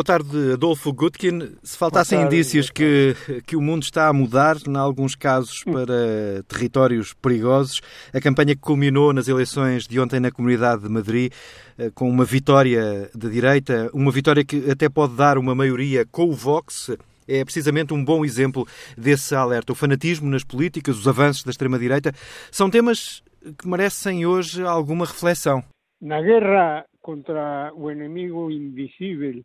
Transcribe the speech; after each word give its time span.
Boa 0.00 0.18
tarde, 0.18 0.54
Adolfo 0.54 0.94
Gutkin. 0.94 1.56
Se 1.62 1.76
faltassem 1.76 2.20
tarde, 2.20 2.34
indícios 2.34 2.70
que, 2.70 3.14
que 3.46 3.54
o 3.54 3.60
mundo 3.60 3.82
está 3.82 4.08
a 4.08 4.12
mudar, 4.14 4.56
em 4.66 4.74
alguns 4.74 5.14
casos 5.14 5.62
hum. 5.66 5.72
para 5.72 6.42
territórios 6.48 7.12
perigosos, 7.12 7.82
a 8.10 8.18
campanha 8.18 8.54
que 8.54 8.62
culminou 8.62 9.12
nas 9.12 9.28
eleições 9.28 9.86
de 9.86 10.00
ontem 10.00 10.18
na 10.18 10.30
Comunidade 10.30 10.84
de 10.84 10.88
Madrid, 10.88 11.30
eh, 11.76 11.90
com 11.94 12.08
uma 12.08 12.24
vitória 12.24 13.10
da 13.14 13.28
direita, 13.28 13.90
uma 13.92 14.10
vitória 14.10 14.42
que 14.42 14.70
até 14.70 14.88
pode 14.88 15.14
dar 15.16 15.36
uma 15.36 15.54
maioria 15.54 16.06
com 16.10 16.30
o 16.30 16.32
Vox, 16.32 16.96
é 17.28 17.44
precisamente 17.44 17.92
um 17.92 18.02
bom 18.02 18.24
exemplo 18.24 18.66
desse 18.96 19.34
alerta. 19.34 19.72
O 19.72 19.76
fanatismo 19.76 20.30
nas 20.30 20.42
políticas, 20.42 20.96
os 20.96 21.06
avanços 21.06 21.44
da 21.44 21.50
extrema-direita, 21.50 22.10
são 22.50 22.70
temas 22.70 23.22
que 23.58 23.68
merecem 23.68 24.24
hoje 24.24 24.62
alguma 24.62 25.04
reflexão. 25.04 25.62
Na 26.00 26.22
guerra 26.22 26.86
contra 27.02 27.70
o 27.74 27.90
inimigo 27.90 28.50
invisível 28.50 29.42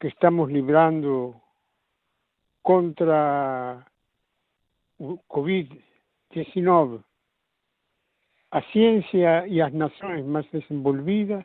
que 0.00 0.08
estamos 0.08 0.50
librando 0.50 1.38
contra 2.62 3.84
o 4.98 5.18
Covid-19, 5.28 7.04
a 8.50 8.62
ciência 8.72 9.46
e 9.46 9.60
as 9.60 9.72
nações 9.74 10.24
mais 10.24 10.50
desenvolvidas 10.50 11.44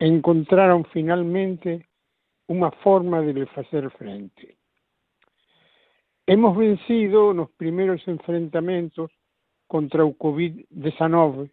encontraram 0.00 0.84
finalmente 0.84 1.86
uma 2.48 2.70
forma 2.82 3.22
de 3.22 3.32
lhe 3.32 3.46
fazer 3.46 3.90
frente. 3.90 4.56
Hemos 6.26 6.56
vencido 6.56 7.34
nos 7.34 7.50
primeiros 7.52 8.06
enfrentamentos 8.08 9.10
contra 9.68 10.04
o 10.04 10.14
Covid-19 10.14 11.50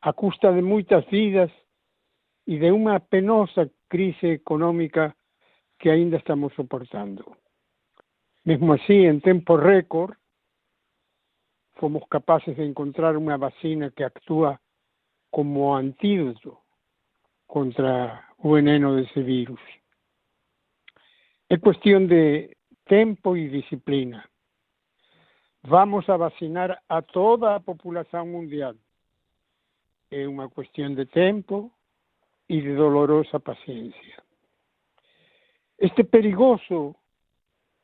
a 0.00 0.12
custa 0.12 0.52
de 0.52 0.62
muitas 0.62 1.04
vidas 1.06 1.50
e 2.46 2.58
de 2.58 2.70
uma 2.70 2.98
penosa 2.98 3.70
crise 3.88 4.32
económica 4.32 5.16
que 5.78 5.90
ainda 5.90 6.16
estamos 6.18 6.52
soportando. 6.54 7.36
Mesmo 8.44 8.72
assim, 8.72 9.06
en 9.06 9.20
tempo 9.20 9.56
récord, 9.56 10.14
fomos 11.74 12.02
capaces 12.08 12.56
de 12.56 12.64
encontrar 12.64 13.16
unha 13.16 13.38
vacina 13.38 13.90
que 13.94 14.02
actúa 14.02 14.58
como 15.30 15.76
antídoto 15.76 16.58
contra 17.46 18.24
o 18.38 18.52
veneno 18.52 18.96
desse 18.96 19.22
vírus. 19.22 19.60
É 21.48 21.56
cuestión 21.56 22.08
de 22.08 22.56
tempo 22.84 23.36
e 23.36 23.48
disciplina. 23.48 24.24
Vamos 25.62 26.08
a 26.08 26.16
vacinar 26.16 26.82
a 26.88 27.02
toda 27.02 27.54
a 27.54 27.60
populación 27.60 28.32
mundial. 28.32 28.76
É 30.10 30.26
unha 30.26 30.48
cuestión 30.48 30.96
de 30.96 31.06
tempo, 31.06 31.70
y 32.48 32.60
de 32.62 32.74
dolorosa 32.74 33.38
paciencia. 33.38 34.24
Este 35.76 36.02
perigoso 36.02 36.96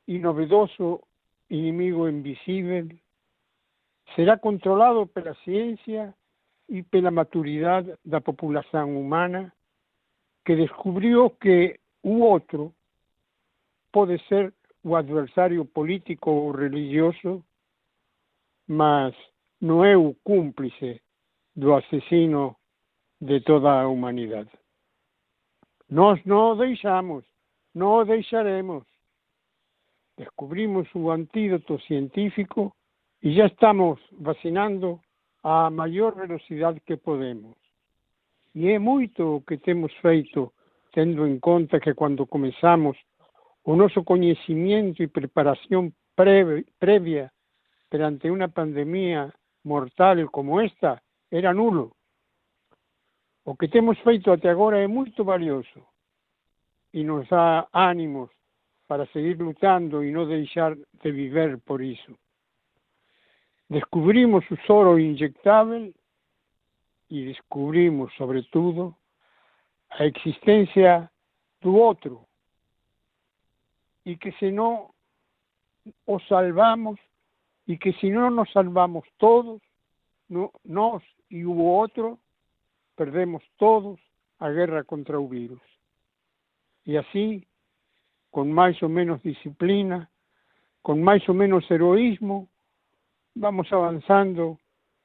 y 0.07 0.19
novedoso 0.19 1.07
inimigo 1.49 2.09
invisible 2.09 2.99
será 4.17 4.39
controlado 4.39 5.07
pela 5.07 5.35
ciencia 5.45 6.15
e 6.69 6.83
pela 6.83 7.11
maturidade 7.11 7.95
da 8.05 8.21
população 8.21 8.99
humana 8.99 9.53
que 10.45 10.57
descobriu 10.57 11.31
que 11.31 11.79
o 12.03 12.21
outro 12.21 12.75
pode 13.93 14.19
ser 14.29 14.53
o 14.83 14.97
adversário 14.97 15.65
político 15.65 16.31
ou 16.31 16.51
religioso, 16.53 17.45
mas 18.67 19.15
não 19.61 19.85
é 19.85 19.97
o 19.97 20.15
cúmplice 20.23 21.01
do 21.55 21.75
assassino 21.75 22.57
de 23.21 23.41
toda 23.41 23.83
a 23.83 23.89
humanidade. 23.89 24.51
Nós 25.91 26.23
não 26.25 26.53
o 26.53 26.55
deixamos, 26.57 27.25
não 27.75 27.99
o 27.99 28.05
deixaremos. 28.05 28.85
Descobrimos 30.17 30.89
o 30.95 31.11
antídoto 31.11 31.81
científico 31.81 32.75
e 33.23 33.35
já 33.35 33.47
estamos 33.47 34.01
vacinando 34.13 35.01
a 35.43 35.71
maior 35.71 36.15
velocidade 36.15 36.81
que 36.81 36.97
podemos. 36.97 37.57
E 38.55 38.69
é 38.69 38.79
muito 38.79 39.37
o 39.37 39.41
que 39.41 39.59
temos 39.59 39.93
feito, 39.95 40.53
tendo 40.93 41.27
em 41.27 41.39
conta 41.41 41.81
que 41.81 41.93
quando 41.95 42.27
começamos, 42.27 42.97
o 43.65 43.75
nosso 43.75 44.05
conhecimento 44.05 45.03
e 45.03 45.09
preparação 45.09 45.93
prévia 46.15 47.31
perante 47.91 48.31
uma 48.31 48.49
pandemia 48.49 49.33
mortal 49.65 50.29
como 50.31 50.61
esta 50.61 51.01
era 51.31 51.53
nulo. 51.53 51.94
O 53.45 53.55
que 53.57 53.69
temos 53.69 53.99
feito 54.01 54.31
até 54.31 54.49
agora 54.49 54.79
é 54.79 54.87
muito 54.87 55.23
valioso 55.23 55.87
e 56.93 57.05
nos 57.05 57.29
dá 57.29 57.69
ánimos 57.73 58.31
para 58.89 59.07
seguir 59.07 59.39
lutando 59.39 60.05
e 60.05 60.11
não 60.11 60.27
deixar 60.27 60.75
de 60.75 61.13
viver 61.13 61.59
por 61.61 61.83
isso. 61.83 62.17
Descobrimos 63.69 64.49
o 64.51 64.57
soro 64.67 64.99
injectável 64.99 65.93
e 67.11 67.27
descobrimos, 67.27 68.15
sobretudo, 68.15 68.95
a 69.91 70.07
existência 70.07 71.11
do 71.61 71.77
outro 71.77 72.27
e 74.07 74.17
que 74.17 74.33
se 74.33 74.51
não 74.51 74.91
o 76.07 76.19
salvamos 76.21 76.99
e 77.67 77.77
que 77.77 77.93
se 77.95 78.11
não 78.11 78.31
nos 78.31 78.51
salvamos 78.53 79.05
todos, 79.19 79.61
no, 80.29 80.53
nós 80.65 81.03
e 81.31 81.45
o 81.45 81.57
outro, 81.57 82.19
perdemos 82.97 83.43
todos 83.59 84.01
a 84.39 84.51
guerra 84.51 84.85
contra 84.85 85.21
o 85.21 85.29
vírus. 85.29 85.61
E 86.87 86.97
assim, 86.99 87.43
com 88.31 88.45
mais 88.45 88.81
ou 88.83 88.89
menos 88.89 89.23
disciplina, 89.23 90.09
com 90.83 90.97
mais 90.97 91.27
ou 91.29 91.35
menos 91.35 91.71
heroísmo, 91.71 92.49
vamos 93.35 93.73
avançando 93.73 94.59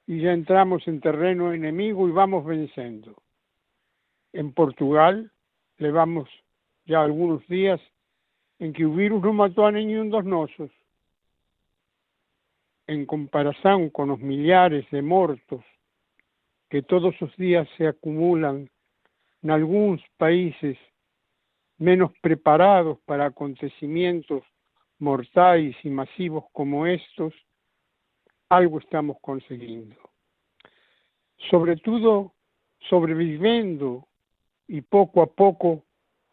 e 0.07 0.19
já 0.22 0.33
entramos 0.33 0.85
em 0.88 0.99
terreno 0.99 1.53
inimigo 1.55 2.07
e 2.09 2.11
vamos 2.11 2.44
vencendo. 2.45 3.16
Em 4.33 4.51
Portugal, 4.51 5.13
levamos 5.79 6.29
já 6.85 7.03
alguns 7.03 7.45
dias 7.47 7.79
em 8.59 8.72
que 8.73 8.85
o 8.85 8.94
vírus 8.94 9.22
não 9.22 9.33
matou 9.33 9.66
a 9.66 9.72
nenhum 9.72 10.09
dos 10.09 10.25
nossos. 10.25 10.72
Em 12.88 13.05
comparação 13.05 13.89
com 13.89 14.11
os 14.11 14.19
milhares 14.19 14.85
de 14.91 15.01
mortos 15.01 15.63
que 16.69 16.81
todos 16.81 17.19
os 17.22 17.35
días 17.38 17.68
se 17.78 17.88
acumulan 17.88 18.69
en 19.41 19.52
algunos 19.52 20.02
países 20.18 20.78
menos 21.78 22.12
preparados 22.22 23.00
para 23.06 23.25
acontecimientos 23.25 24.44
mortais 25.00 25.75
y 25.84 25.90
masivos 25.90 26.46
como 26.52 26.85
estos, 26.85 27.34
algo 28.50 28.79
estamos 28.79 29.18
consiguiendo. 29.22 29.96
Sobre 31.50 31.78
todo, 31.78 32.34
sobreviviendo 32.90 34.08
y 34.68 34.81
poco 34.81 35.22
a 35.22 35.28
poco 35.28 35.84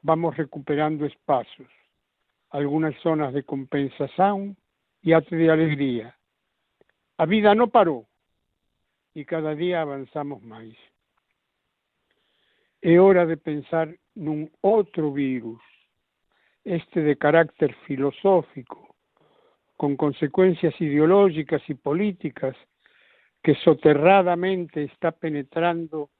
vamos 0.02 0.36
recuperando 0.36 1.06
espacios, 1.06 1.68
algunas 2.50 2.94
zonas 3.00 3.32
de 3.32 3.44
compensación 3.44 4.56
y 5.02 5.14
otras 5.14 5.38
de 5.38 5.50
alegría. 5.50 6.16
La 7.18 7.26
vida 7.26 7.54
no 7.54 7.68
paró, 7.68 8.06
y 9.16 9.24
cada 9.24 9.54
día 9.54 9.80
avanzamos 9.80 10.42
más. 10.42 10.66
Es 12.82 12.98
hora 12.98 13.24
de 13.24 13.38
pensar 13.38 13.96
en 14.14 14.28
un 14.28 14.50
otro 14.60 15.10
virus, 15.10 15.62
este 16.62 17.00
de 17.00 17.16
carácter 17.16 17.74
filosófico, 17.86 18.94
con 19.74 19.96
consecuencias 19.96 20.78
ideológicas 20.82 21.62
y 21.66 21.72
políticas 21.72 22.54
que 23.42 23.54
soterradamente 23.54 24.84
está 24.84 25.12
penetrando 25.12 26.10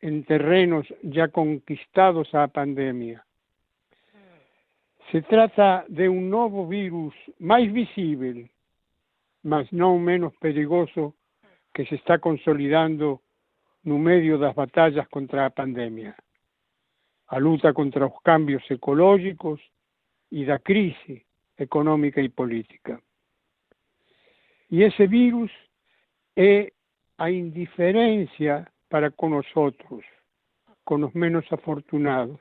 en 0.00 0.24
terrenos 0.24 0.92
ya 1.04 1.28
conquistados 1.28 2.34
a 2.34 2.48
pandemia. 2.48 3.24
Se 5.12 5.22
trata 5.22 5.84
de 5.86 6.08
un 6.08 6.28
nuevo 6.28 6.66
virus 6.66 7.14
más 7.38 7.62
visible, 7.72 8.50
mas 9.44 9.72
no 9.72 9.96
menos 9.98 10.34
peligroso 10.38 11.14
que 11.74 11.84
se 11.86 11.94
está 11.94 12.18
consolidando 12.18 13.20
no 13.84 13.98
medio 13.98 14.38
das 14.38 14.54
batallas 14.54 15.08
contra 15.08 15.46
a 15.46 15.50
pandemia. 15.50 16.14
A 17.28 17.38
luta 17.38 17.72
contra 17.72 18.06
os 18.06 18.20
cambios 18.22 18.68
ecológicos 18.70 19.60
e 20.30 20.44
da 20.44 20.58
crise 20.58 21.24
económica 21.56 22.20
e 22.20 22.28
política. 22.28 23.00
E 24.70 24.82
esse 24.82 25.06
vírus 25.06 25.50
é 26.36 26.72
a 27.18 27.30
indiferencia 27.30 28.66
para 28.88 29.10
con 29.10 29.34
os 29.34 29.46
outros, 29.54 30.04
con 30.84 31.04
os 31.04 31.14
menos 31.14 31.46
afortunados. 31.52 32.40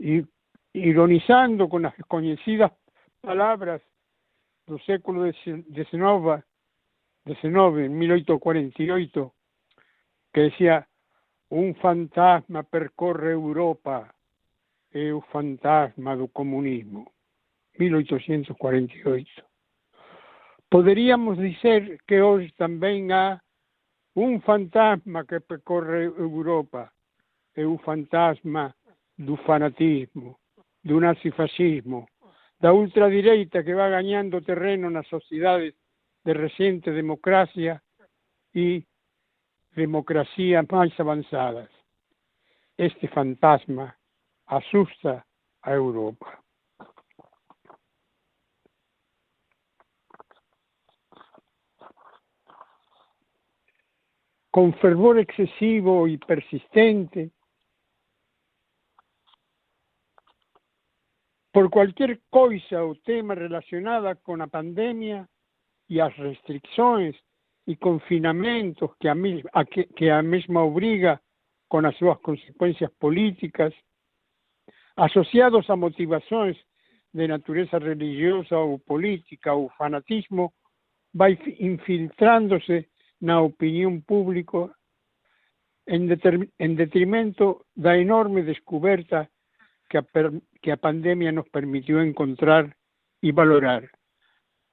E 0.00 0.24
ironizando 0.74 1.68
con 1.68 1.86
as 1.86 1.94
conhecidas 2.08 2.72
palabras 3.22 3.80
do 4.66 4.78
século 4.82 5.30
XIX 5.32 6.44
de 7.24 7.34
Zenove, 7.36 7.86
en 7.86 7.98
1848, 7.98 9.34
que 10.32 10.40
decía, 10.40 10.86
un 11.50 11.74
fantasma 11.76 12.62
percorre 12.64 13.32
Europa 13.32 14.14
é 14.92 15.12
o 15.12 15.20
fantasma 15.32 16.16
do 16.16 16.28
comunismo, 16.28 17.12
1848. 17.78 19.44
Poderíamos 20.70 21.38
dizer 21.38 22.00
que 22.06 22.20
hoje 22.20 22.52
também 22.56 23.12
há 23.12 23.40
um 24.16 24.40
fantasma 24.40 25.24
que 25.24 25.40
percorre 25.40 26.04
Europa, 26.04 26.92
é 27.54 27.66
o 27.66 27.78
fantasma 27.78 28.74
do 29.16 29.36
fanatismo, 29.38 30.38
do 30.82 31.00
nazifascismo, 31.00 32.08
da 32.60 32.72
ultradireita 32.72 33.62
que 33.62 33.74
vai 33.74 33.90
ganhando 33.90 34.42
terreno 34.42 34.90
nas 34.90 35.06
sociedades 35.08 35.74
de 36.24 36.32
recente 36.32 36.90
democracia 36.90 37.82
e 38.54 38.84
democracias 39.76 40.66
mais 40.70 40.98
avançadas. 40.98 41.70
Este 42.78 43.06
fantasma 43.08 43.94
asusta 44.46 45.24
a 45.62 45.72
Europa. 45.72 46.38
Con 54.50 54.72
fervor 54.74 55.18
excesivo 55.18 56.06
y 56.06 56.16
persistente, 56.16 57.32
por 61.54 61.70
cualquier 61.70 62.20
coisa 62.30 62.82
ou 62.82 62.98
tema 62.98 63.34
relacionada 63.34 64.18
con 64.18 64.42
a 64.42 64.50
pandemia 64.50 65.22
e 65.88 66.00
as 66.00 66.14
restricções 66.16 67.16
e 67.66 67.76
confinamentos 67.76 68.90
que 69.00 69.08
a, 69.08 69.14
a 69.52 69.64
que, 69.64 69.84
que 69.84 70.10
a 70.10 70.22
mesma 70.22 70.62
obriga 70.62 71.20
con 71.68 71.86
as 71.86 71.96
súas 71.96 72.20
consecuencias 72.20 72.90
políticas, 72.98 73.74
asociados 74.96 75.68
a 75.70 75.76
motivações 75.76 76.56
de 77.12 77.26
natureza 77.26 77.78
religiosa 77.78 78.58
ou 78.58 78.78
política 78.78 79.54
ou 79.54 79.70
fanatismo, 79.70 80.52
vai 81.12 81.38
infiltrándose 81.58 82.90
na 83.20 83.40
opinión 83.40 84.02
pública 84.02 84.70
en, 85.86 86.10
en 86.58 86.76
detrimento 86.76 87.66
da 87.74 87.96
enorme 87.96 88.42
descoberta 88.42 89.30
que 89.88 89.98
a, 89.98 90.04
que 90.60 90.70
a 90.70 90.76
pandemia 90.76 91.32
nos 91.32 91.48
permitiu 91.48 92.02
encontrar 92.02 92.76
e 93.22 93.32
valorar 93.32 93.88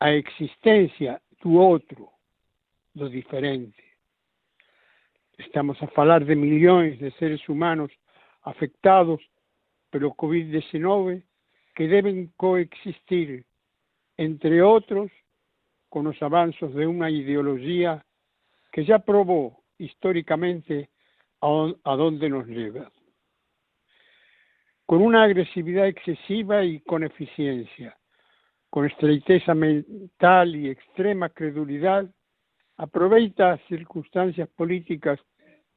a 0.02 0.10
existencia 0.14 1.22
do 1.44 1.60
outro, 1.60 2.10
do 2.96 3.08
diferente. 3.08 3.84
Estamos 5.38 5.82
a 5.84 5.88
falar 5.90 6.26
de 6.26 6.34
millóns 6.34 6.98
de 6.98 7.12
seres 7.20 7.48
humanos 7.48 7.92
afectados 8.42 9.22
pelo 9.92 10.10
COVID-19 10.16 11.22
que 11.76 11.88
deben 11.88 12.34
coexistir, 12.36 13.46
entre 14.18 14.64
outros, 14.64 15.12
con 15.88 16.08
os 16.10 16.18
avanzos 16.24 16.74
de 16.74 16.90
unha 16.90 17.14
ideoloxía 17.14 18.02
que 18.74 18.82
ya 18.82 18.98
probó 18.98 19.62
históricamente 19.78 20.90
a 21.46 21.94
dónde 21.94 22.26
nos 22.26 22.50
lleva. 22.50 22.90
Con 24.90 25.06
una 25.06 25.22
agresividad 25.30 25.86
excesiva 25.86 26.66
y 26.66 26.82
con 26.82 27.04
eficiencia, 27.04 28.01
con 28.72 28.86
estreiteza 28.86 29.54
mental 29.54 30.56
y 30.56 30.70
extrema 30.70 31.28
credulidad, 31.28 32.10
aproveita 32.78 33.60
circunstancias 33.68 34.48
políticas 34.56 35.20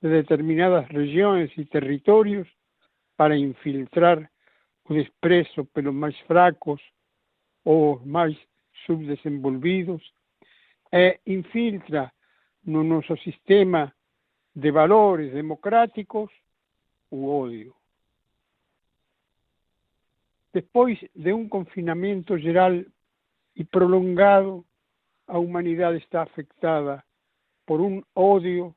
de 0.01 0.09
determinadas 0.09 0.89
regiones 0.91 1.51
y 1.59 1.65
territorios 1.67 2.47
para 3.17 3.37
infiltrar 3.37 4.31
o 4.85 4.95
desprezo 4.95 5.65
pelos 5.75 5.93
máis 5.93 6.15
fracos 6.31 6.79
ou 7.67 7.99
máis 8.07 8.39
subdesenvolvidos 8.87 10.01
e 10.93 11.19
infiltra 11.27 12.15
no 12.63 12.85
noso 12.85 13.17
sistema 13.27 13.91
de 14.55 14.71
valores 14.71 15.35
democráticos 15.35 16.31
o 17.11 17.43
odio. 17.43 17.75
Despois 20.55 20.97
de 21.15 21.33
un 21.33 21.49
confinamento 21.49 22.39
geral 22.39 22.87
e 23.57 23.65
prolongado, 23.65 24.65
a 25.27 25.37
humanidade 25.37 25.99
está 25.99 26.23
afectada 26.23 27.05
por 27.67 27.81
un 27.81 28.05
odio 28.15 28.77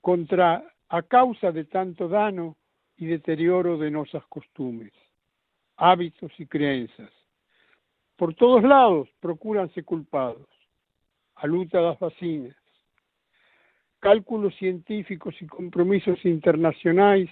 contra 0.00 0.62
a 0.88 1.02
causa 1.02 1.50
de 1.50 1.64
tanto 1.64 2.06
dano 2.06 2.56
y 2.96 3.06
deterioro 3.06 3.78
de 3.78 3.90
nuestras 3.90 4.24
costumbres, 4.26 4.92
hábitos 5.76 6.30
y 6.38 6.46
creencias. 6.46 7.10
Por 8.16 8.34
todos 8.34 8.62
lados 8.62 9.08
procuranse 9.18 9.82
culpados. 9.82 10.46
A 11.34 11.48
luta 11.48 11.80
das 11.80 11.98
vacinas, 11.98 12.54
cálculos 13.98 14.54
científicos 14.54 15.34
y 15.42 15.46
compromisos 15.48 16.24
internacionales 16.24 17.28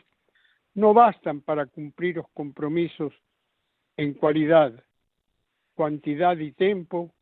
no 0.75 0.93
bastan 0.93 1.41
para 1.41 1.67
cumplir 1.67 2.17
los 2.17 2.29
compromisos 2.31 3.13
en 4.00 4.14
cualidad, 4.14 4.73
cantidad 5.76 6.35
y 6.38 6.52
tiempo 6.52 7.12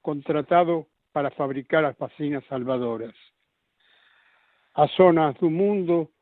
contratado 0.00 0.86
para 1.10 1.32
fabricar 1.32 1.82
las 1.82 1.98
vacinas 1.98 2.44
salvadoras. 2.48 3.14
A 4.74 4.86
zonas 4.86 5.34
do 5.40 5.50
mundo 5.50 6.12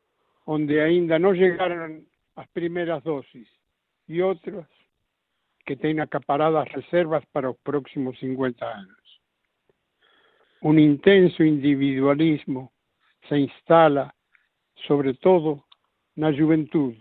onde 0.45 0.81
ainda 0.81 1.19
no 1.19 1.33
llegaron 1.33 2.07
las 2.35 2.47
primeras 2.49 3.03
dosis 3.03 3.47
y 4.07 4.21
otras 4.21 4.67
que 5.63 5.75
tienen 5.75 5.99
acaparadas 5.99 6.67
reservas 6.71 7.23
para 7.31 7.49
los 7.49 7.57
próximos 7.57 8.17
50 8.17 8.65
años. 8.65 9.21
Un 10.61 10.79
intenso 10.79 11.43
individualismo 11.43 12.71
se 13.29 13.37
instala, 13.37 14.15
sobre 14.87 15.13
todo, 15.13 15.67
na 16.15 16.33
juventud 16.33 16.95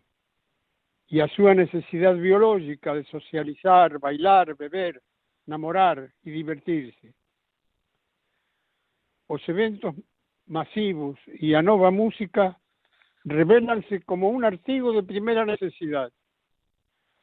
e 1.11 1.21
a 1.21 1.29
súa 1.29 1.55
necesidade 1.55 2.21
biológica 2.21 2.95
de 2.95 3.05
socializar, 3.05 3.99
bailar, 3.99 4.55
beber, 4.57 5.01
namorar 5.47 6.11
e 6.25 6.31
divertirse. 6.31 7.15
Os 9.29 9.47
eventos 9.49 9.95
masivos 10.47 11.19
e 11.41 11.55
a 11.55 11.63
nova 11.63 11.91
música 11.91 12.57
revelanse 13.25 14.01
como 14.01 14.31
un 14.31 14.45
artigo 14.45 14.93
de 14.93 15.03
primeira 15.03 15.45
necesidade. 15.45 16.15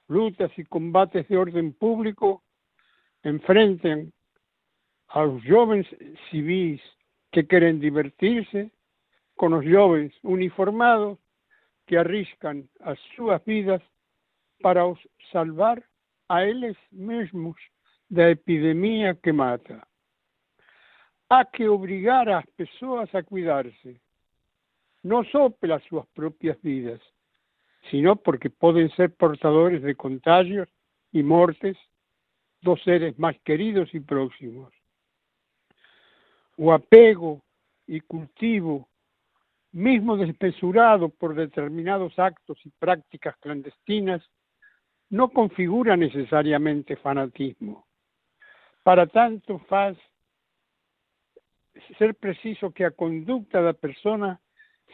Lutas 0.09 0.51
e 0.57 0.65
combates 0.65 1.27
de 1.27 1.37
orden 1.37 1.71
público 1.73 2.43
enfrentan 3.23 4.11
aos 5.07 5.41
jovens 5.43 5.87
civis 6.29 6.81
que 7.31 7.47
queren 7.47 7.79
divertirse 7.79 8.71
con 9.35 9.53
os 9.53 9.63
jovens 9.63 10.11
uniformados 10.23 11.22
que 11.85 11.97
arriscan 11.97 12.69
as 12.81 12.99
súas 13.15 13.43
vidas 13.45 13.81
para 14.61 14.81
salvar 15.31 15.83
a 16.29 16.43
eles 16.45 16.77
mesmos 16.91 17.57
da 18.09 18.29
epidemia 18.29 19.15
que 19.15 19.31
mata. 19.31 19.85
Há 21.29 21.45
que 21.45 21.67
obrigar 21.67 22.29
as 22.29 22.45
pessoas 22.55 23.13
a 23.15 23.23
cuidarse, 23.23 23.99
non 25.03 25.25
só 25.27 25.49
pelas 25.49 25.83
súas 25.89 26.07
propias 26.13 26.55
vidas, 26.61 27.01
sino 27.89 28.15
porque 28.15 28.49
poden 28.49 28.89
ser 28.95 29.11
portadores 29.17 29.81
de 29.81 29.95
contagios 29.95 30.69
e 31.11 31.21
mortes 31.23 31.75
dos 32.61 32.81
seres 32.83 33.17
máis 33.17 33.35
queridos 33.43 33.91
e 33.93 33.99
próximos. 33.99 34.71
O 36.55 36.71
apego 36.71 37.43
e 37.87 37.99
cultivo, 37.99 38.87
mismo 39.73 40.15
desmesurado 40.15 41.09
por 41.09 41.35
determinados 41.35 42.17
actos 42.19 42.57
y 42.63 42.69
prácticas 42.69 43.35
clandestinas, 43.37 44.21
no 45.09 45.29
configura 45.29 45.97
necesariamente 45.97 46.95
fanatismo. 46.95 47.85
Para 48.83 49.07
tanto, 49.07 49.59
faz 49.67 49.97
ser 51.97 52.15
preciso 52.15 52.71
que 52.71 52.85
a 52.85 52.91
conducta 52.91 53.61
da 53.61 53.73
persona 53.73 54.39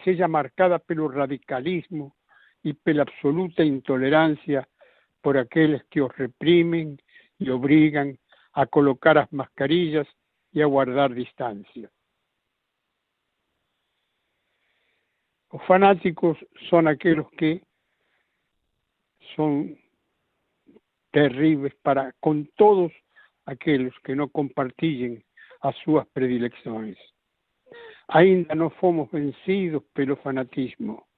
seja 0.04 0.28
marcada 0.28 0.80
pelo 0.80 1.08
radicalismo 1.08 2.16
e 2.64 2.74
pela 2.74 3.04
absoluta 3.04 3.64
intolerancia 3.64 4.68
por 5.22 5.38
aqueles 5.38 5.84
que 5.90 6.02
os 6.02 6.12
reprimen 6.16 6.98
e 7.40 7.52
obrigan 7.52 8.18
a 8.54 8.66
colocar 8.66 9.18
as 9.18 9.30
mascarillas 9.32 10.08
e 10.54 10.62
a 10.62 10.68
guardar 10.68 11.14
distancia. 11.14 11.90
Os 15.52 15.62
fanáticos 15.66 16.38
son 16.70 16.88
aqueles 16.88 17.26
que 17.38 17.62
son 19.36 19.78
terribles 21.12 21.74
para 21.82 22.14
con 22.20 22.46
todos 22.56 22.92
aqueles 23.46 23.94
que 24.06 24.14
non 24.14 24.30
compartillen 24.30 25.26
as 25.66 25.74
súas 25.82 26.06
predileccións. 26.14 26.98
Ainda 28.14 28.54
non 28.54 28.70
fomos 28.78 29.10
vencidos 29.10 29.82
pelo 29.94 30.18
fanatismo, 30.22 31.10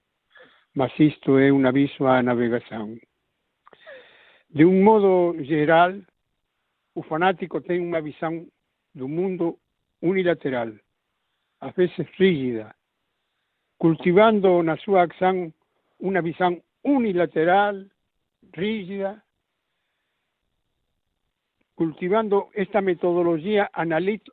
mas 0.79 0.91
isto 0.95 1.35
é 1.35 1.51
un 1.51 1.67
aviso 1.67 2.07
á 2.07 2.23
navegación. 2.23 3.03
De 4.47 4.63
um 4.63 4.83
modo 4.83 5.35
geral, 5.43 6.00
o 6.95 7.03
fanático 7.03 7.59
tem 7.59 7.79
uma 7.83 8.00
visão 8.00 8.47
do 8.95 9.07
mundo 9.07 9.59
unilateral, 10.01 10.71
às 11.59 11.75
vezes 11.75 12.07
rígida, 12.15 12.75
cultivando 13.81 14.61
na 14.61 14.77
sua 14.77 15.05
ação 15.05 15.51
uma 16.00 16.21
visão 16.21 16.61
unilateral, 16.83 17.73
rígida, 18.53 19.19
cultivando 21.75 22.47
esta 22.53 22.79
metodologia 22.79 23.67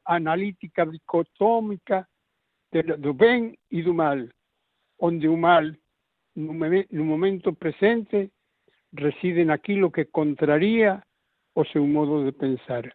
analítica 0.05 0.85
dicotómica 0.85 2.07
do 2.99 3.15
bem 3.15 3.59
e 3.71 3.81
do 3.81 3.95
mal, 3.95 4.19
onde 4.99 5.27
o 5.27 5.37
mal, 5.39 5.65
no 6.37 7.05
momento 7.07 7.55
presente, 7.55 8.31
reside 8.95 9.47
naquilo 9.47 9.91
que 9.91 10.05
contraria 10.05 11.03
o 11.55 11.65
seu 11.65 11.87
modo 11.87 12.23
de 12.23 12.33
pensar 12.33 12.95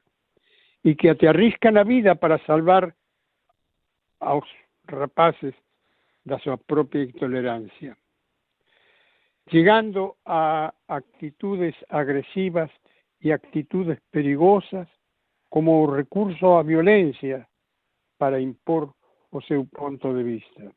e 0.86 0.94
que 0.94 1.10
até 1.10 1.30
arrisca 1.30 1.72
na 1.72 1.84
vida 1.84 2.16
para 2.16 2.38
salvar 2.46 2.96
aos 4.20 4.48
rapaces 4.88 5.56
da 6.26 6.40
sua 6.40 6.58
própria 6.58 7.04
intolerância. 7.04 7.98
Chegando 9.50 10.16
a 10.26 10.74
atitudes 10.88 11.76
agresivas 11.90 12.72
e 13.22 13.32
atitudes 13.32 14.00
perigosas 14.12 14.88
como 15.50 15.86
recurso 15.94 16.46
à 16.54 16.64
violência 16.64 17.48
para 18.18 18.42
impor 18.42 18.94
o 19.32 19.42
seu 19.42 19.66
ponto 19.66 20.14
de 20.14 20.24
vista. 20.24 20.74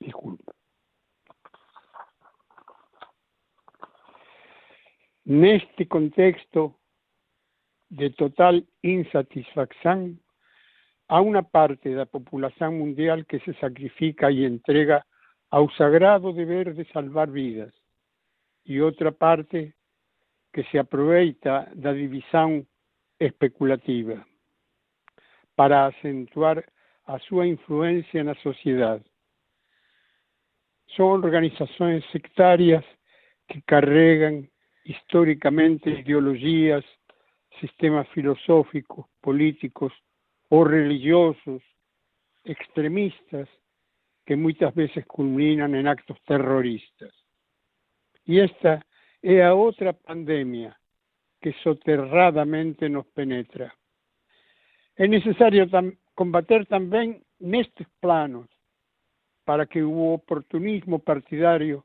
Disculpa. 0.00 0.54
Neste 5.26 5.86
contexto 5.86 6.74
de 7.94 8.10
total 8.10 8.66
insatisfacción, 8.82 10.20
a 11.06 11.20
una 11.20 11.42
parte 11.42 11.94
da 11.94 12.06
populación 12.06 12.78
mundial 12.78 13.24
que 13.26 13.38
se 13.40 13.54
sacrifica 13.54 14.30
y 14.30 14.44
entrega 14.44 15.06
ao 15.50 15.70
sagrado 15.78 16.32
deber 16.32 16.74
de 16.74 16.84
salvar 16.90 17.30
vidas, 17.30 17.72
e 18.66 18.80
outra 18.82 19.12
parte 19.12 19.74
que 20.52 20.64
se 20.64 20.78
aproveita 20.78 21.70
da 21.74 21.92
divisão 21.92 22.66
especulativa 23.20 24.26
para 25.54 25.86
acentuar 25.86 26.64
a 27.06 27.18
súa 27.20 27.46
influencia 27.46 28.24
na 28.24 28.34
sociedade. 28.42 29.04
Son 30.96 31.22
organizações 31.22 32.02
sectarias 32.10 32.84
que 33.46 33.62
carregan 33.62 34.50
históricamente 34.84 35.90
ideologías, 35.90 36.84
sistemas 37.60 38.08
filosóficos, 38.08 39.06
políticos 39.20 39.92
o 40.48 40.64
religiosos 40.64 41.62
extremistas 42.44 43.48
que 44.24 44.36
muchas 44.36 44.74
veces 44.74 45.06
culminan 45.06 45.74
en 45.74 45.86
actos 45.86 46.18
terroristas. 46.26 47.12
Y 48.24 48.40
esta 48.40 48.84
es 49.20 49.42
otra 49.50 49.92
pandemia 49.92 50.78
que 51.40 51.52
soterradamente 51.62 52.88
nos 52.88 53.06
penetra. 53.06 53.74
Es 54.96 55.08
necesario 55.08 55.66
combater 56.14 56.66
también 56.66 57.22
en 57.40 57.54
estos 57.54 57.86
planos 58.00 58.48
para 59.44 59.66
que 59.66 59.80
el 59.80 59.90
oportunismo 59.90 60.98
partidario 61.00 61.84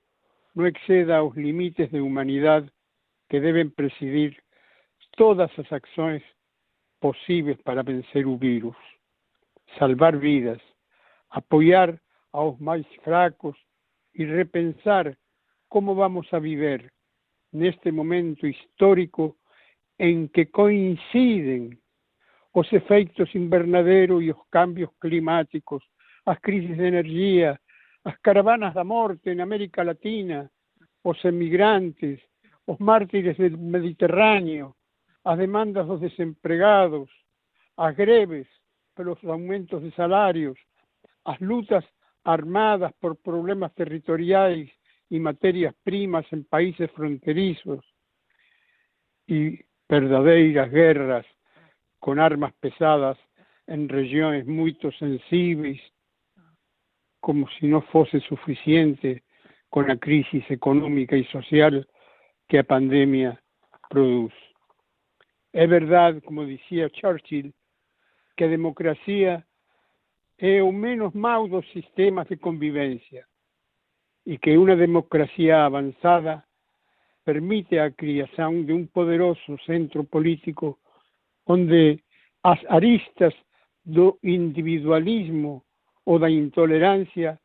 no 0.53 0.65
exceda 0.65 1.19
los 1.19 1.35
límites 1.35 1.91
de 1.91 2.01
humanidad 2.01 2.69
que 3.27 3.41
deben 3.41 3.71
presidir 3.71 4.41
todas 5.19 5.51
las 5.57 5.69
acciones 5.73 6.23
posibles 7.01 7.61
para 7.63 7.83
vencer 7.83 8.25
un 8.25 8.39
virus, 8.39 8.77
salvar 9.77 10.17
vidas, 10.17 10.61
apoyar 11.29 12.01
a 12.31 12.45
los 12.45 12.61
más 12.61 12.79
fracos 13.03 13.57
y 14.13 14.23
repensar 14.23 15.17
cómo 15.67 15.93
vamos 15.93 16.25
a 16.31 16.39
vivir 16.39 16.89
en 17.51 17.65
este 17.65 17.91
momento 17.91 18.47
histórico 18.47 19.35
en 19.97 20.29
que 20.29 20.49
coinciden 20.49 21.77
los 22.55 22.71
efectos 22.71 23.35
invernaderos 23.35 24.23
y 24.23 24.27
los 24.27 24.47
cambios 24.49 24.89
climáticos, 24.99 25.83
las 26.25 26.39
crisis 26.39 26.77
de 26.77 26.87
energía, 26.87 27.59
las 28.05 28.17
caravanas 28.19 28.73
de 28.73 28.85
muerte 28.85 29.33
en 29.33 29.41
América 29.41 29.83
Latina, 29.83 30.49
los 31.03 31.25
emigrantes, 31.25 32.21
los 32.65 32.79
mártires 32.79 33.37
del 33.37 33.57
Mediterráneo, 33.57 34.77
las 35.29 35.37
demandas 35.37 35.85
de 35.85 35.93
los 35.93 36.01
desempregados, 36.01 37.07
las 37.77 37.95
greves 37.95 38.47
por 38.95 39.05
los 39.05 39.23
aumentos 39.25 39.83
de 39.83 39.91
salarios, 39.91 40.57
las 41.23 41.39
lutas 41.39 41.85
armadas 42.23 42.93
por 42.99 43.15
problemas 43.15 43.71
territoriales 43.75 44.71
y 45.07 45.19
materias 45.19 45.75
primas 45.83 46.25
en 46.31 46.45
países 46.45 46.89
fronterizos 46.93 47.85
y 49.27 49.59
verdaderas 49.87 50.71
guerras 50.71 51.27
con 51.99 52.19
armas 52.19 52.51
pesadas 52.59 53.19
en 53.67 53.87
regiones 53.87 54.47
muy 54.47 54.75
sensibles, 54.97 55.79
como 57.19 57.47
si 57.59 57.67
no 57.67 57.83
fuese 57.83 58.19
suficiente 58.21 59.21
con 59.69 59.87
la 59.87 59.97
crisis 59.97 60.43
económica 60.49 61.15
y 61.15 61.23
social 61.25 61.87
que 62.47 62.57
a 62.57 62.63
pandemia 62.63 63.39
produce. 63.91 64.48
Es 65.51 65.69
verdad, 65.69 66.21
como 66.23 66.45
decía 66.45 66.89
Churchill, 66.89 67.53
que 68.35 68.47
democracia 68.47 69.45
é 70.37 70.61
o 70.63 70.71
menos 70.71 71.13
mau 71.13 71.47
dos 71.47 71.67
sistemas 71.71 72.27
de 72.29 72.37
convivencia 72.37 73.25
e 74.25 74.37
que 74.37 74.57
uma 74.57 74.75
democracia 74.75 75.65
avançada 75.65 76.45
permite 77.25 77.77
a 77.79 77.91
criação 77.91 78.63
de 78.63 78.71
um 78.71 78.85
poderoso 78.85 79.57
centro 79.65 80.03
político 80.03 80.79
onde 81.45 82.01
as 82.43 82.59
aristas 82.69 83.33
do 83.83 84.17
individualismo 84.23 85.63
ou 86.05 86.19
da 86.19 86.29
intolerância 86.29 87.39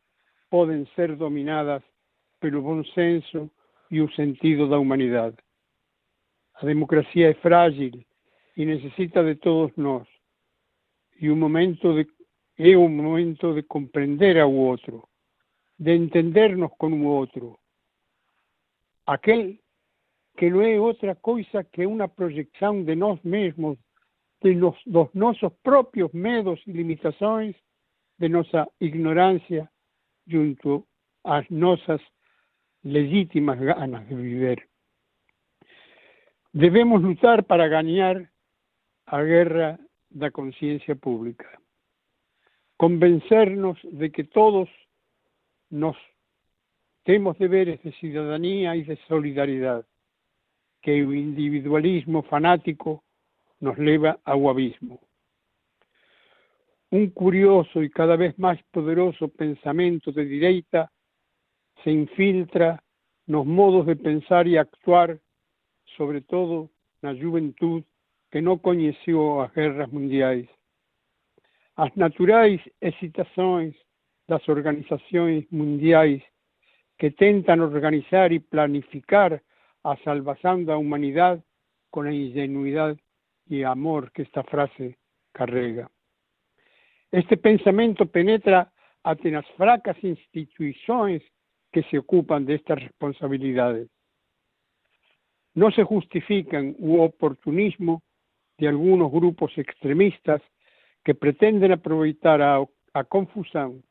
podem 0.49 0.85
ser 0.95 1.15
dominadas 1.15 1.83
pelo 2.39 2.61
bom 2.61 2.83
senso 2.93 3.49
e 3.91 3.99
o 3.99 4.11
sentido 4.13 4.69
da 4.69 4.79
humanidade. 4.79 5.37
A 6.55 6.65
democracia 6.65 7.31
é 7.31 7.33
frágil 7.33 7.91
e 8.55 8.65
necessita 8.65 9.23
de 9.23 9.35
todos 9.35 9.75
nós. 9.75 10.07
E 11.19 11.29
o 11.29 11.35
momento 11.35 11.93
de, 11.93 12.07
é 12.57 12.77
o 12.77 12.87
momento 12.87 13.53
de 13.53 13.63
compreender 13.63 14.39
ao 14.39 14.53
outro, 14.53 15.07
de 15.77 15.95
entendernos 15.95 16.71
com 16.77 16.91
o 16.91 17.05
outro. 17.05 17.59
Aquele 19.05 19.59
que 20.37 20.49
não 20.49 20.61
é 20.61 20.79
outra 20.79 21.15
coisa 21.15 21.63
que 21.63 21.85
uma 21.85 22.07
projeção 22.07 22.83
de 22.83 22.95
nós 22.95 23.21
mesmos, 23.23 23.77
de 24.41 24.55
nos, 24.55 24.77
dos 24.85 25.13
nossos 25.13 25.51
próprios 25.61 26.11
medos 26.13 26.61
e 26.67 26.71
limitações, 26.71 27.55
de 28.17 28.29
nossa 28.29 28.67
ignorância 28.79 29.69
junto 30.25 30.87
às 31.23 31.49
nossas 31.49 32.01
legítimas 32.83 33.59
ganas 33.59 34.07
de 34.07 34.15
vivir. 34.15 34.74
Debemos 36.55 37.01
luchar 37.01 37.43
para 37.43 37.67
ganar 37.67 38.31
a 39.07 39.21
guerra 39.23 39.77
da 40.09 40.31
conciencia 40.31 40.95
pública. 40.95 41.59
Convencernos 42.77 43.77
de 43.83 44.09
que 44.09 44.23
todos 44.23 44.69
nos 45.69 45.97
tenemos 47.03 47.37
deberes 47.39 47.83
de 47.83 47.91
ciudadanía 47.99 48.73
y 48.77 48.83
de 48.83 48.95
solidaridad, 49.09 49.85
que 50.81 50.97
el 50.97 51.13
individualismo 51.13 52.23
fanático 52.23 53.03
nos 53.59 53.77
lleva 53.77 54.17
ao 54.23 54.49
abismo. 54.49 55.01
Un 56.89 57.09
curioso 57.09 57.83
y 57.83 57.89
cada 57.89 58.15
vez 58.15 58.39
más 58.39 58.57
poderoso 58.71 59.27
pensamiento 59.27 60.13
de 60.13 60.23
derecha 60.23 60.89
se 61.83 61.91
infiltra 61.91 62.81
los 63.27 63.45
modos 63.45 63.85
de 63.87 63.97
pensar 63.97 64.47
y 64.47 64.55
actuar, 64.55 65.19
sobre 65.97 66.21
todo 66.21 66.69
la 67.01 67.13
juventud 67.13 67.83
que 68.31 68.41
no 68.41 68.57
conoció 68.57 69.41
las 69.41 69.53
guerras 69.53 69.91
mundiales. 69.91 70.49
Las 71.77 71.95
naturales 71.95 72.61
excitaciones 72.81 73.75
las 74.27 74.47
organizaciones 74.49 75.51
mundiales 75.51 76.23
que 76.97 77.11
tentan 77.11 77.59
organizar 77.61 78.31
y 78.31 78.39
planificar 78.39 79.41
a 79.83 79.97
salvación 79.97 80.65
de 80.65 80.71
la 80.71 80.77
humanidad 80.77 81.43
con 81.91 82.05
la 82.05 82.13
ingenuidad 82.13 82.97
y 83.47 83.63
amor 83.63 84.11
que 84.11 84.23
esta 84.23 84.43
frase 84.43 84.97
carrega. 85.31 85.89
Este 87.11 87.37
pensamiento 87.37 88.05
penetra 88.07 88.71
até 89.03 89.29
nas 89.29 89.45
fracas 89.55 89.95
instituições 90.03 91.21
que 91.71 91.83
se 91.83 91.99
ocupam 91.99 92.43
destas 92.43 92.81
responsabilidades. 92.81 93.87
Não 95.55 95.71
se 95.71 95.83
justifican 95.83 96.75
o 96.79 96.99
oportunismo 96.99 98.01
de 98.59 98.67
algunos 98.67 99.11
grupos 99.11 99.57
extremistas 99.57 100.41
que 101.03 101.13
pretenden 101.13 101.71
aproveitar 101.71 102.41
a, 102.41 102.65
a 102.93 103.03
confusão 103.03 103.81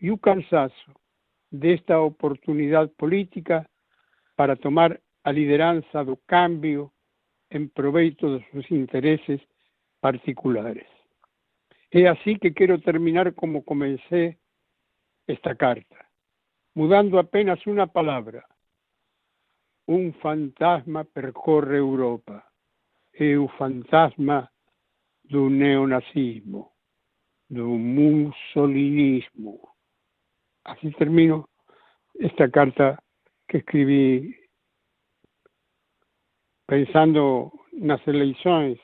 e 0.00 0.10
o 0.10 0.18
cansaço 0.18 0.92
desta 1.50 1.98
oportunidade 2.00 2.90
política 2.96 3.66
para 4.36 4.56
tomar 4.56 5.00
a 5.24 5.32
liderança 5.32 6.04
do 6.04 6.16
cambio 6.26 6.90
em 7.50 7.66
proveito 7.66 8.28
dos 8.28 8.44
seus 8.50 8.70
interesses 8.70 9.40
particulares. 10.00 10.86
É 11.90 12.06
assim 12.06 12.38
que 12.38 12.50
quero 12.50 12.78
terminar 12.80 13.32
como 13.32 13.62
comecei 13.62 14.36
esta 15.26 15.54
carta, 15.54 15.96
mudando 16.74 17.18
apenas 17.18 17.64
uma 17.66 17.86
palavra. 17.86 18.44
Um 19.88 20.12
fantasma 20.12 21.02
percorre 21.06 21.78
Europa. 21.78 22.44
É 23.14 23.38
o 23.38 23.48
fantasma 23.56 24.46
do 25.24 25.48
neonazismo, 25.48 26.70
do 27.48 27.66
mussolinismo. 27.70 29.60
Assim 30.66 30.92
termino 30.92 31.48
esta 32.20 32.50
carta 32.50 33.02
que 33.48 33.56
escrevi 33.56 34.36
pensando 36.66 37.50
nas 37.72 38.06
eleições 38.06 38.78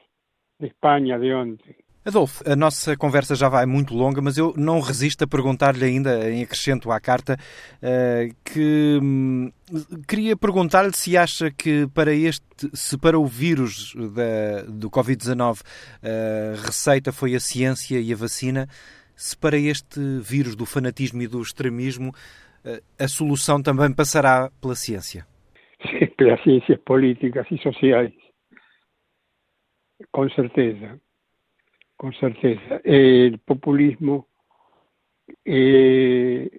de 0.59 0.69
Espanha 0.69 1.19
de 1.19 1.35
ontem. 1.35 1.84
Adolfo, 2.07 2.45
a 2.47 2.55
nossa 2.55 2.95
conversa 2.99 3.35
já 3.35 3.49
vai 3.49 3.65
muito 3.65 3.95
longa, 3.95 4.21
mas 4.21 4.37
eu 4.37 4.53
não 4.59 4.79
resisto 4.79 5.25
a 5.25 5.27
perguntar-lhe 5.27 5.87
ainda, 5.87 6.31
em 6.31 6.43
acrescento 6.43 6.91
à 6.91 7.01
carta, 7.01 7.35
eh, 7.81 8.29
que 8.45 8.99
hum, 9.03 9.51
queria 10.07 10.37
perguntar-lhe 10.37 10.93
se 10.93 11.17
acha 11.17 11.51
que 11.51 11.87
para 11.95 12.13
este, 12.13 12.45
se 12.75 12.99
para 12.99 13.19
o 13.19 13.25
vírus 13.25 13.95
da, 13.95 14.65
do 14.69 14.91
Covid-19 14.91 15.63
a 16.03 16.67
receita 16.67 17.11
foi 17.11 17.35
a 17.35 17.41
ciência 17.41 17.99
e 17.99 18.13
a 18.13 18.17
vacina, 18.17 18.69
se 19.17 19.35
para 19.35 19.57
este 19.57 19.99
vírus 20.21 20.55
do 20.55 20.67
fanatismo 20.67 21.23
e 21.23 21.27
do 21.27 21.41
extremismo 21.41 22.13
eh, 22.67 22.83
a 22.99 23.09
solução 23.09 23.63
também 23.63 23.91
passará 23.95 24.51
pela 24.61 24.75
ciência. 24.75 25.25
Sim, 25.81 26.07
pelas 26.19 26.43
ciências 26.43 26.79
políticas 26.85 27.47
e 27.51 27.57
sociais. 27.63 28.13
Com 30.13 30.29
certeza 30.29 31.03
con 31.97 32.13
certeza. 32.15 32.81
El 32.85 33.39
populismo 33.39 34.29
é 35.45 36.51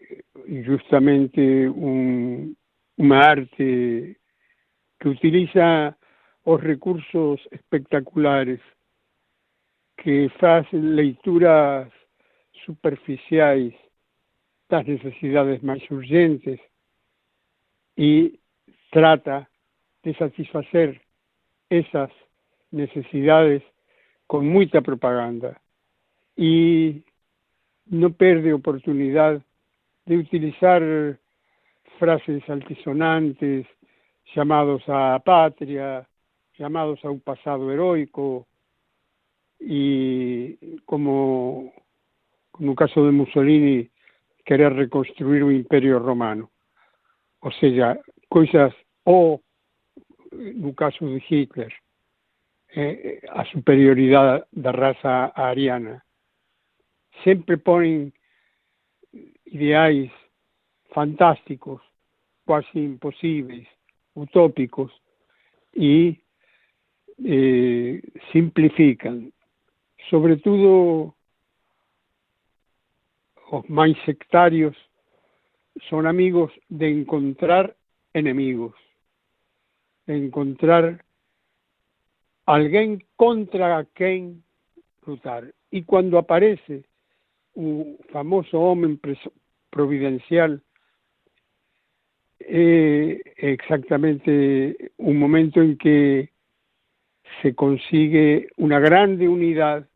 justamente 0.65 1.68
un, 1.68 2.56
arte 3.12 4.18
que 5.00 5.10
utiliza 5.10 5.98
os 6.44 6.62
recursos 6.62 7.42
espectaculares 7.51 8.60
que 9.98 10.30
faz 10.39 10.65
leituras 10.72 11.92
superficiais 12.65 13.74
das 14.70 14.86
necesidades 14.86 15.62
máis 15.62 15.84
urgentes 15.92 16.60
e 17.98 18.39
trata 18.92 19.48
de 20.04 20.13
satisfacer 20.15 21.01
esas 21.70 22.12
necesidades 22.72 23.62
con 24.27 24.46
moita 24.46 24.82
propaganda 24.82 25.55
e 26.38 27.01
non 27.91 28.13
perde 28.13 28.51
oportunidade 28.53 29.41
de 30.05 30.17
utilizar 30.17 30.82
frases 31.98 32.42
altisonantes 32.50 33.66
chamados 34.33 34.81
á 34.90 35.20
patria, 35.20 36.05
chamados 36.57 37.00
a 37.05 37.09
un 37.09 37.20
pasado 37.20 37.72
heroico 37.72 38.48
e 39.61 40.57
como 40.85 41.72
no 42.59 42.75
caso 42.75 43.05
de 43.05 43.11
Mussolini 43.11 43.90
querer 44.46 44.74
reconstruir 44.74 45.44
o 45.44 45.51
imperio 45.51 46.00
romano. 46.00 46.50
O 47.42 47.51
sea, 47.51 48.00
coisas 48.29 48.74
ou 49.05 49.42
no 50.31 50.74
caso 50.74 51.05
de 51.05 51.24
Hitler, 51.29 51.74
eh, 52.75 53.22
a 53.29 53.46
superioridade 53.46 54.46
da 54.51 54.72
raza 54.72 55.31
ariana. 55.35 56.03
Sempre 57.24 57.57
ponen 57.57 58.11
ideais 59.46 60.11
fantásticos, 60.94 61.81
quase 62.46 62.79
imposibles, 62.79 63.68
utópicos, 64.14 64.92
e 65.75 66.18
eh, 67.24 68.01
simplifican. 68.31 69.31
Sobretudo, 70.09 71.16
os 73.51 73.64
máis 73.70 73.96
sectarios 74.05 74.75
son 75.90 76.07
amigos 76.07 76.51
de 76.70 76.90
encontrar 76.90 77.75
enemigos, 78.14 78.74
de 80.07 80.18
encontrar 80.18 81.04
alguén 82.46 83.01
contra 83.16 83.86
quen 83.94 84.44
lutar. 85.05 85.53
E 85.72 85.84
cando 85.84 86.18
aparece 86.18 86.86
o 87.55 87.98
famoso 88.12 88.58
homem 88.60 89.00
providencial 89.70 90.60
é 92.40 93.22
exactamente 93.38 94.94
un 94.98 95.18
momento 95.18 95.62
en 95.62 95.77
que 95.77 96.29
se 97.42 97.55
consigue 97.55 98.53
unha 98.62 98.77
grande 98.77 99.25
unidade 99.25 99.90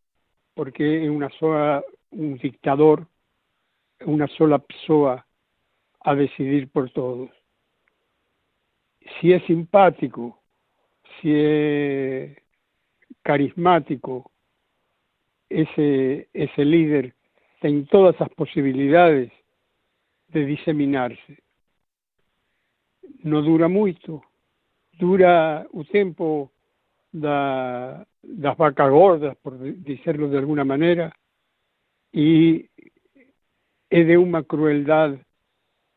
porque 0.58 1.06
é 1.06 1.08
unha 1.08 1.30
sola 1.38 1.84
un 2.10 2.34
dictador 2.42 3.06
unha 4.06 4.26
sola 4.34 4.58
persoa 4.58 5.24
a 6.00 6.14
decidir 6.14 6.68
por 6.72 6.88
todos. 6.90 7.28
Si 9.20 9.32
é 9.32 9.40
simpático, 9.40 10.39
si 11.20 12.34
carismático, 13.22 14.30
ese, 15.48 16.28
ese 16.32 16.64
líder 16.64 17.14
ten 17.60 17.84
todas 17.86 18.16
as 18.20 18.30
posibilidades 18.32 19.28
de 20.28 20.46
diseminarse. 20.46 21.36
Non 23.28 23.44
dura 23.44 23.68
moito, 23.68 24.24
dura 24.96 25.66
o 25.76 25.84
tempo 25.84 26.48
da, 27.12 28.00
das 28.22 28.56
vacas 28.56 28.88
gordas, 28.88 29.36
por 29.44 29.58
dicerlo 29.60 30.30
de 30.32 30.38
alguna 30.38 30.64
maneira, 30.64 31.12
e 32.14 32.70
é 33.90 34.00
de 34.04 34.16
unha 34.16 34.46
crueldade 34.46 35.20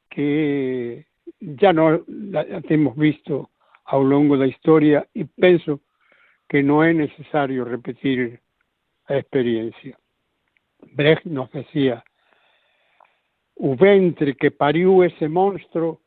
que 0.10 1.06
ya 1.40 1.72
non 1.72 2.04
la 2.34 2.44
temos 2.66 2.98
visto 2.98 3.53
ao 3.86 4.02
longo 4.02 4.38
da 4.38 4.48
historia 4.48 5.08
e 5.14 5.26
penso 5.26 5.82
que 6.48 6.64
no 6.64 6.84
es 6.84 6.96
necesario 6.96 7.66
repetir 7.66 8.40
la 9.10 9.18
experiencia. 9.18 9.98
Brecht 10.92 11.26
nos 11.26 11.52
decía, 11.52 12.04
el 13.56 13.76
ventre 13.76 14.36
que 14.36 14.52
parió 14.52 15.04
ese 15.04 15.28
monstruo 15.28 16.02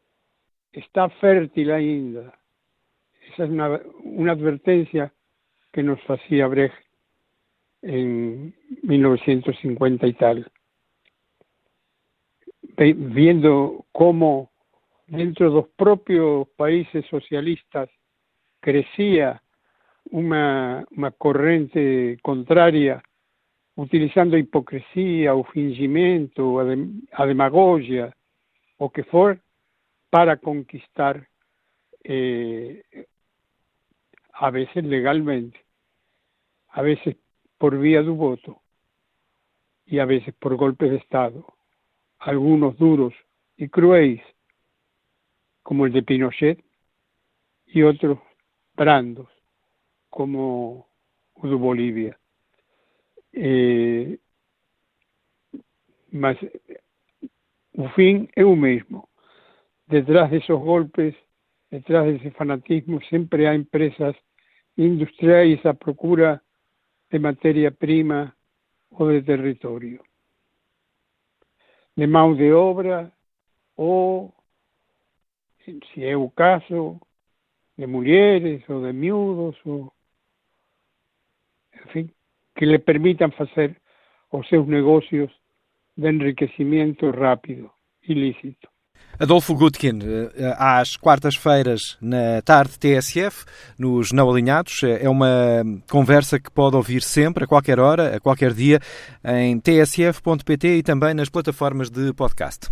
está 0.72 1.08
fértil 1.08 1.70
ainda. 1.70 2.38
Esa 3.32 3.44
es 3.44 3.50
una, 3.50 4.32
advertencia 4.32 5.12
que 5.72 5.82
nos 5.82 5.98
hacía 6.08 6.46
Brecht 6.46 6.76
en 7.82 8.54
1950 8.82 10.06
y 10.06 10.12
tal. 10.14 10.50
Viendo 12.76 13.86
cómo 13.92 14.50
dentro 15.06 15.48
de 15.48 15.54
los 15.54 15.68
propios 15.68 16.48
países 16.56 17.04
socialistas 17.06 17.88
crecía 18.60 19.42
una, 20.10 20.84
una 20.90 21.10
corrente 21.10 22.18
contraria 22.22 23.02
utilizando 23.76 24.36
a 24.36 24.38
hipocrisia, 24.38 25.34
o 25.34 25.44
fingimento, 25.44 26.58
a, 26.60 26.64
de, 26.64 26.88
a 27.12 27.26
demagogia, 27.26 28.16
o 28.78 28.90
que 28.90 29.04
for, 29.04 29.38
para 30.10 30.38
conquistar, 30.38 31.28
eh, 32.02 32.82
a 34.32 34.50
veces 34.50 34.84
legalmente, 34.84 35.58
a 36.70 36.82
veces 36.82 37.16
por 37.58 37.78
vía 37.78 38.02
do 38.02 38.14
voto 38.14 38.60
y 39.86 39.98
a 39.98 40.04
veces 40.04 40.34
por 40.34 40.56
golpe 40.56 40.88
de 40.90 40.96
Estado, 40.96 41.44
algunos 42.18 42.76
duros 42.76 43.14
y 43.56 43.68
cruéis, 43.68 44.20
como 45.66 45.84
el 45.84 45.92
de 45.92 46.04
Pinochet, 46.04 46.62
y 47.66 47.82
otros 47.82 48.20
brandos, 48.76 49.26
como 50.08 50.86
o 51.34 51.48
do 51.48 51.58
Bolivia. 51.58 52.16
Eh, 53.32 54.16
mas 56.12 56.38
o 57.74 57.88
fin 57.96 58.28
é 58.36 58.44
o 58.44 58.54
mesmo. 58.54 59.08
Detrás 59.88 60.30
desos 60.30 60.62
golpes, 60.62 61.16
detrás 61.68 62.06
dese 62.06 62.30
fanatismo, 62.30 63.02
sempre 63.10 63.48
há 63.48 63.52
empresas 63.56 64.14
industriais 64.78 65.66
à 65.66 65.74
procura 65.74 66.40
de 67.10 67.18
matéria-prima 67.18 68.32
ou 68.92 69.10
de 69.10 69.20
território. 69.20 70.00
De 71.96 72.06
mão 72.06 72.36
de 72.36 72.52
obra 72.52 73.12
ou, 73.76 74.32
se 75.92 76.04
é 76.04 76.16
o 76.16 76.30
caso, 76.30 77.00
de 77.76 77.86
mulheres 77.86 78.62
ou 78.68 78.82
de 78.84 78.92
miúdos, 78.92 79.56
ou, 79.64 79.92
enfim, 81.86 82.10
que 82.54 82.64
lhe 82.64 82.78
permitam 82.78 83.30
fazer 83.32 83.76
os 84.32 84.48
seus 84.48 84.66
negócios 84.66 85.30
de 85.96 86.08
enriquecimento 86.08 87.10
rápido, 87.10 87.70
ilícito. 88.08 88.68
Adolfo 89.18 89.54
Gutkin, 89.54 89.98
eh, 90.02 90.54
às 90.58 90.96
quartas-feiras, 90.96 91.96
na 92.02 92.42
tarde 92.42 92.78
TSF, 92.78 93.46
nos 93.78 94.12
Não 94.12 94.30
Alinhados. 94.30 94.82
Eh, 94.82 95.04
é 95.04 95.08
uma 95.08 95.64
conversa 95.90 96.38
que 96.38 96.50
pode 96.50 96.76
ouvir 96.76 97.02
sempre, 97.02 97.44
a 97.44 97.46
qualquer 97.46 97.80
hora, 97.80 98.16
a 98.16 98.20
qualquer 98.20 98.52
dia, 98.52 98.78
em 99.24 99.58
tsf.pt 99.58 100.78
e 100.78 100.82
também 100.82 101.14
nas 101.14 101.30
plataformas 101.30 101.88
de 101.88 102.12
podcast. 102.12 102.68